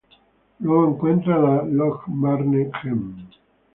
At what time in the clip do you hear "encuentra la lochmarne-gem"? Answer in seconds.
0.89-3.27